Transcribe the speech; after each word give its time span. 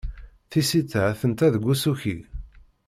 Tisita 0.49 1.01
atenta 1.11 1.47
deg 1.53 1.63
usuki. 1.71 2.17